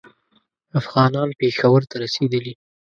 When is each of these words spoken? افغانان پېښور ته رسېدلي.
افغانان 0.79 1.29
پېښور 1.39 1.81
ته 1.89 1.95
رسېدلي. 2.03 2.53